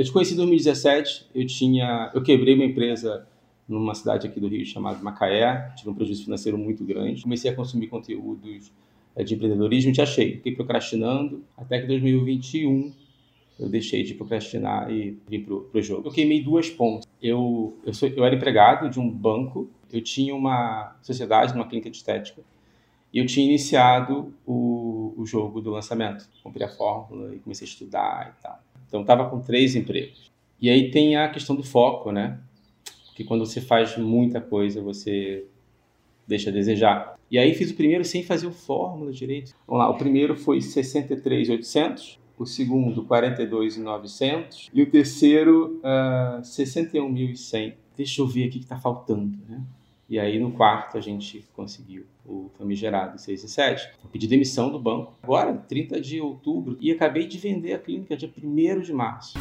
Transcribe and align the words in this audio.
eu 0.00 0.04
te 0.04 0.12
conheci 0.12 0.32
em 0.32 0.36
2017, 0.36 1.26
eu 1.34 1.46
tinha, 1.46 2.10
eu 2.14 2.22
quebrei 2.22 2.54
uma 2.54 2.64
empresa 2.64 3.26
numa 3.68 3.94
cidade 3.94 4.26
aqui 4.26 4.40
do 4.40 4.48
Rio 4.48 4.64
chamada 4.64 4.98
Macaé, 4.98 5.74
tive 5.76 5.90
um 5.90 5.94
prejuízo 5.94 6.24
financeiro 6.24 6.56
muito 6.56 6.82
grande. 6.86 7.22
Comecei 7.22 7.50
a 7.50 7.54
consumir 7.54 7.88
conteúdos 7.88 8.72
é, 9.14 9.22
de 9.22 9.34
empreendedorismo 9.34 9.92
te 9.92 10.00
achei. 10.00 10.36
Fiquei 10.36 10.54
procrastinando 10.54 11.44
até 11.54 11.82
que 11.82 11.86
2021 11.86 12.90
eu 13.58 13.68
deixei 13.68 14.02
de 14.02 14.14
procrastinar 14.14 14.90
e 14.90 15.18
vim 15.28 15.42
pro, 15.42 15.64
pro 15.64 15.82
jogo. 15.82 16.08
Eu 16.08 16.12
queimei 16.12 16.42
duas 16.42 16.70
pontas. 16.70 17.06
Eu, 17.22 17.76
eu, 17.84 17.92
sou, 17.92 18.08
eu 18.08 18.24
era 18.24 18.34
empregado 18.34 18.88
de 18.88 18.98
um 18.98 19.06
banco, 19.06 19.68
eu 19.92 20.00
tinha 20.00 20.34
uma 20.34 20.96
sociedade 21.02 21.52
numa 21.52 21.66
clínica 21.66 21.90
de 21.90 21.98
estética 21.98 22.40
e 23.12 23.18
eu 23.18 23.26
tinha 23.26 23.44
iniciado 23.44 24.32
o, 24.46 25.12
o 25.18 25.26
jogo 25.26 25.60
do 25.60 25.70
lançamento. 25.70 26.26
Comprei 26.42 26.66
a 26.66 26.70
fórmula 26.70 27.34
e 27.34 27.38
comecei 27.38 27.66
a 27.66 27.68
estudar 27.68 28.34
e 28.38 28.42
tal. 28.42 28.69
Então, 28.90 29.02
estava 29.02 29.30
com 29.30 29.40
três 29.40 29.76
empregos. 29.76 30.30
E 30.60 30.68
aí 30.68 30.90
tem 30.90 31.16
a 31.16 31.28
questão 31.28 31.54
do 31.54 31.62
foco, 31.62 32.10
né? 32.10 32.38
Porque 33.06 33.24
quando 33.24 33.46
você 33.46 33.60
faz 33.60 33.96
muita 33.96 34.40
coisa, 34.40 34.82
você 34.82 35.46
deixa 36.26 36.50
a 36.50 36.52
desejar. 36.52 37.16
E 37.30 37.38
aí 37.38 37.54
fiz 37.54 37.70
o 37.70 37.74
primeiro 37.74 38.04
sem 38.04 38.22
fazer 38.24 38.46
o 38.46 38.52
fórmula 38.52 39.12
direito. 39.12 39.54
Vamos 39.66 39.84
lá, 39.84 39.90
o 39.90 39.96
primeiro 39.96 40.36
foi 40.36 40.60
63,800, 40.60 42.18
o 42.36 42.44
segundo 42.44 43.04
42,900 43.04 44.70
e 44.74 44.82
o 44.82 44.90
terceiro 44.90 45.80
uh, 45.84 45.86
ah, 45.86 46.40
61.100. 46.42 47.74
Deixa 47.96 48.20
eu 48.20 48.26
ver 48.26 48.48
aqui 48.48 48.58
que 48.58 48.64
está 48.64 48.78
faltando, 48.78 49.38
né? 49.48 49.62
E 50.10 50.18
aí 50.18 50.40
no 50.40 50.50
quarto 50.50 50.98
a 50.98 51.00
gente 51.00 51.46
conseguiu 51.54 52.04
o 52.26 52.50
famigerado 52.58 53.16
6 53.16 53.44
e 53.44 53.48
7. 53.48 53.90
Eu 54.02 54.10
pedi 54.10 54.26
demissão 54.26 54.68
do 54.68 54.76
banco 54.76 55.14
agora, 55.22 55.54
30 55.56 56.00
de 56.00 56.20
outubro, 56.20 56.76
e 56.80 56.90
acabei 56.90 57.28
de 57.28 57.38
vender 57.38 57.74
a 57.74 57.78
clínica 57.78 58.16
dia 58.16 58.28
1 58.28 58.80
de 58.80 58.92
março. 58.92 59.38